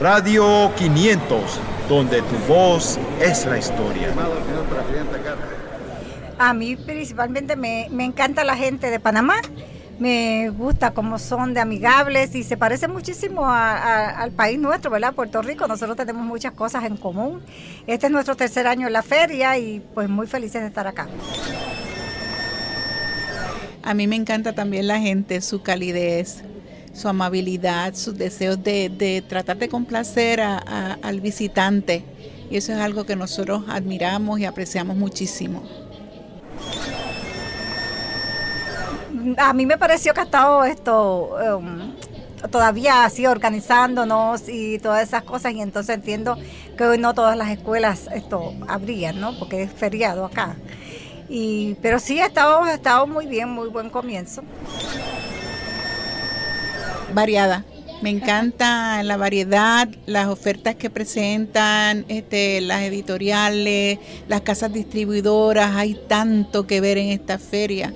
[0.00, 4.08] Radio 500, donde tu voz es la historia.
[6.38, 9.36] A mí principalmente me, me encanta la gente de Panamá
[10.00, 15.12] me gusta cómo son de amigables y se parece muchísimo al país nuestro, ¿verdad?
[15.12, 17.42] Puerto Rico, nosotros tenemos muchas cosas en común.
[17.86, 21.06] Este es nuestro tercer año en la feria y pues muy felices de estar acá.
[23.82, 26.44] A mí me encanta también la gente, su calidez,
[26.92, 32.04] su amabilidad, sus deseos de, tratar de complacer al visitante.
[32.50, 35.62] Y eso es algo que nosotros admiramos y apreciamos muchísimo.
[39.36, 41.92] a mí me pareció que ha estado esto um,
[42.50, 46.38] todavía así organizándonos y todas esas cosas y entonces entiendo
[46.76, 49.38] que hoy no todas las escuelas esto abrían, ¿no?
[49.38, 50.56] Porque es feriado acá.
[51.28, 54.42] Y, pero sí ha estado, ha estado muy bien, muy buen comienzo.
[57.12, 57.64] Variada.
[58.02, 66.00] Me encanta la variedad, las ofertas que presentan, este, las editoriales, las casas distribuidoras, hay
[66.08, 67.92] tanto que ver en esta feria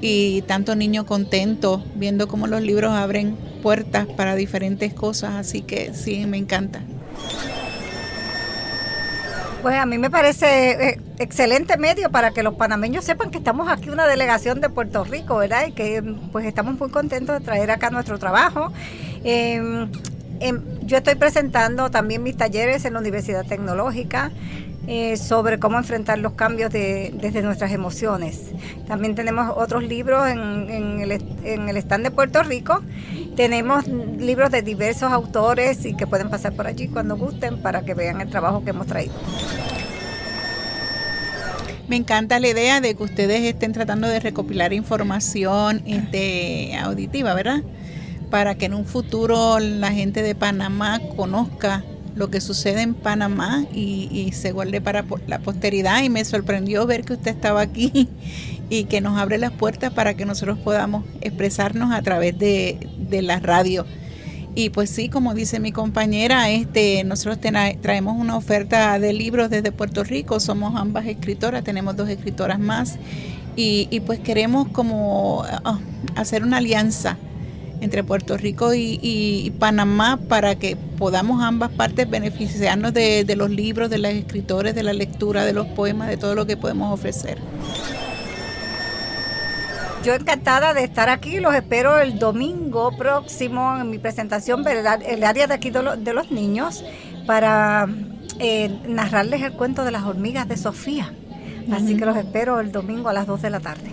[0.00, 5.94] y tanto niño contento viendo cómo los libros abren puertas para diferentes cosas, así que
[5.94, 6.82] sí, me encanta.
[9.66, 13.68] Pues a mí me parece eh, excelente medio para que los panameños sepan que estamos
[13.68, 15.66] aquí una delegación de Puerto Rico, ¿verdad?
[15.66, 18.72] Y que pues estamos muy contentos de traer acá nuestro trabajo.
[19.24, 19.90] Em,
[20.38, 24.30] em, yo estoy presentando también mis talleres en la Universidad Tecnológica.
[24.88, 28.52] Eh, sobre cómo enfrentar los cambios desde nuestras emociones.
[28.86, 31.10] También tenemos otros libros en, el,
[31.42, 32.82] en, el, stand de Puerto Rico.
[33.36, 37.92] Tenemos libros de diversos autores y que pueden pasar por allí cuando gusten para que
[37.92, 39.12] vean el trabajo que hemos traído.
[41.86, 47.62] Me encanta la idea de que ustedes estén tratando de recopilar información este, auditiva, ¿verdad?
[48.30, 51.84] Para que en un futuro la gente de Panamá conozca
[52.16, 57.04] lo que sucede en Panamá y, se guarde para la posteridad y me sorprendió ver
[57.04, 58.08] que usted estaba aquí
[58.70, 63.40] y que nos abre las puertas para que nosotros podamos expresarnos a través de, la
[63.40, 63.86] radio.
[64.54, 67.38] Y pues sí, como dice mi compañera, este, nosotros
[67.82, 72.98] traemos una oferta de libros desde Puerto Rico, somos ambas escritoras, tenemos dos escritoras más
[73.54, 75.78] y, pues queremos como ah,
[76.14, 77.18] hacer una alianza
[77.80, 83.98] entre Puerto Rico y, Panamá para que podamos ambas partes beneficiarnos de, los libros, de
[83.98, 87.38] los escritores, de la lectura, de los poemas, de todo lo que podemos ofrecer.
[90.04, 95.46] Yo encantada de estar aquí, los espero el domingo próximo en mi presentación, el área
[95.46, 96.84] de aquí de los, niños,
[97.26, 97.88] para
[98.38, 101.12] eh, narrarles el cuento de las hormigas de Sofía.
[101.72, 103.90] Así que los espero el domingo a las 2 de la tarde.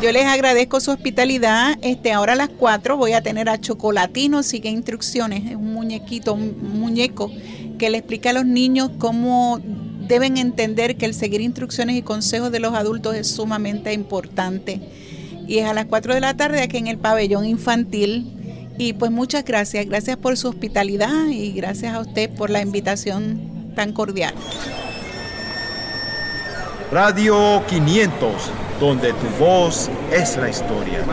[0.00, 1.76] Yo les agradezco su hospitalidad.
[1.82, 6.34] Este, ahora a las 4 voy a tener a Chocolatino, sigue instrucciones, es un muñequito,
[6.34, 7.32] un muñeco
[7.78, 9.60] que le explica a los niños cómo
[10.08, 14.80] deben entender que el seguir instrucciones y consejos de los adultos es sumamente importante.
[15.46, 18.34] Y es a las 4 de la tarde aquí en el pabellón infantil.
[18.78, 23.72] Y pues muchas gracias, gracias por su hospitalidad y gracias a usted por la invitación
[23.74, 24.34] tan cordial.
[26.90, 28.32] Radio 500,
[28.80, 31.04] donde tu voz es la historia.